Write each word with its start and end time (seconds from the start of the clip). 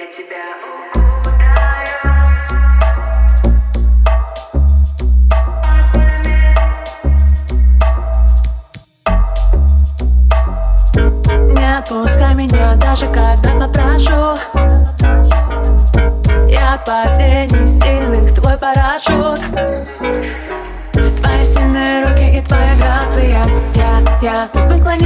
Я 0.00 0.06
тебя 0.06 0.56
укутаю. 0.56 1.88
Не 11.54 11.78
отпускай 11.78 12.34
меня 12.34 12.76
даже 12.76 13.06
когда 13.12 13.50
попрошу. 13.60 14.38
Я 16.48 16.76
от 16.76 16.84
падений 16.86 17.66
сильных 17.66 18.32
твой 18.34 18.56
парашют. 18.56 19.40
Твои 20.94 21.44
сильные 21.44 22.06
руки 22.06 22.38
и 22.38 22.40
твоя 22.40 22.74
грация. 22.76 23.44
Я, 23.74 24.00
я 24.22 24.48
привыкла 24.50 24.96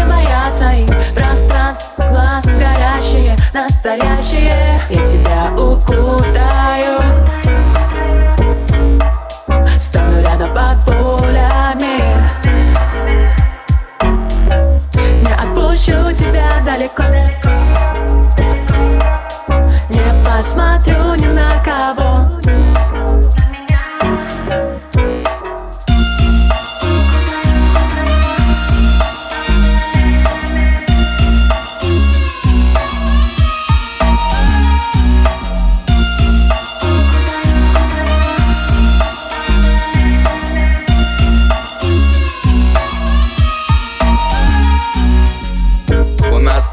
настоящие 3.54 4.80
Я 4.90 5.06
тебя 5.06 5.52
укутаю. 5.52 7.00
Стану 9.80 10.20
рядом 10.22 10.52
под 10.52 10.84
пулями. 10.84 12.00
Не 15.22 15.32
отпущу 15.32 16.12
тебя 16.12 16.60
далеко. 16.66 17.04
Не 19.88 20.02
посмотрю 20.24 21.14
ни 21.14 21.23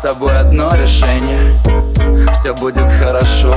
тобой 0.02 0.36
одно 0.36 0.74
решение. 0.76 1.38
Все 2.34 2.54
будет 2.54 2.90
хорошо. 2.90 3.54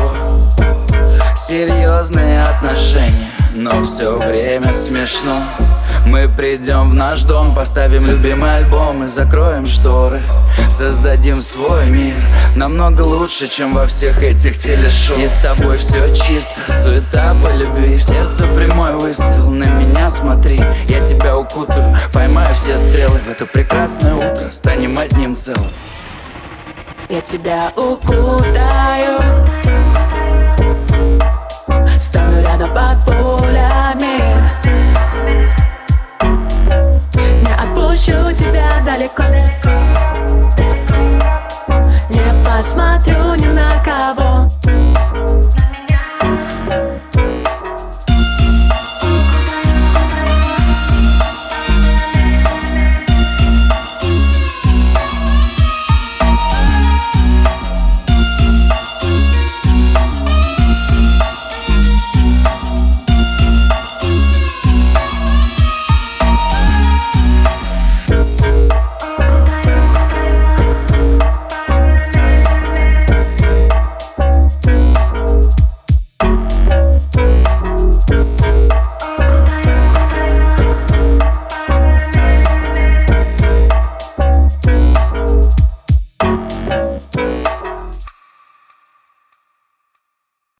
Серьезные 1.37 2.43
отношения 2.45 3.31
Но 3.55 3.83
все 3.83 4.17
время 4.17 4.73
смешно. 4.73 5.43
Мы 6.07 6.29
придем 6.29 6.91
в 6.91 6.95
наш 6.95 7.23
дом 7.25 7.55
Поставим 7.55 8.07
любимый 8.07 8.57
альбом 8.59 9.05
И 9.05 9.07
закроем 9.09 9.67
шторы. 9.67 10.21
Создадим 10.71 11.41
свой 11.41 11.87
мир 11.87 12.15
Намного 12.57 13.03
лучше, 13.03 13.49
чем 13.49 13.75
во 13.75 13.87
всех 13.87 14.23
этих 14.23 14.59
телешоу. 14.59 15.19
И 15.19 15.27
с 15.27 15.35
тобой 15.43 15.77
все 15.77 16.15
чисто 16.15 16.61
Суета 16.83 17.35
по 17.43 17.55
любви. 17.55 17.97
В 17.97 18.03
сердце 18.03 18.45
прямой 18.55 18.95
выстрел 18.95 19.51
На 19.51 19.65
меня 19.65 20.11
смотри. 20.11 20.61
Я 20.89 21.07
тебя 21.07 21.39
укутаю 21.39 21.97
Поймаю 22.13 22.55
все 22.55 22.77
стрелы. 22.77 23.21
В 23.27 23.31
это 23.31 23.47
прекрасное 23.47 24.15
утро 24.15 24.51
Станем 24.51 24.99
одним 24.99 25.37
целым 25.37 25.71
я 27.09 27.21
тебя 27.21 27.73
укутаю. 27.77 29.21
Стану 32.01 32.43
рядом 32.43 32.71
под 32.73 33.05
пулями. 33.05 34.21
Не 37.43 37.55
отпущу 37.55 38.33
тебя 38.33 38.83
далеко. 38.85 39.44